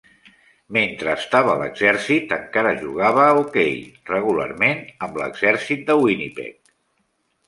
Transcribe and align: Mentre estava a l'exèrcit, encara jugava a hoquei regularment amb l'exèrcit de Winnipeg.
Mentre 0.75 1.11
estava 1.15 1.49
a 1.51 1.57
l'exèrcit, 1.57 2.31
encara 2.37 2.71
jugava 2.79 3.25
a 3.25 3.35
hoquei 3.41 3.75
regularment 4.13 4.81
amb 5.09 5.21
l'exèrcit 5.23 5.85
de 5.91 5.97
Winnipeg. 6.01 6.73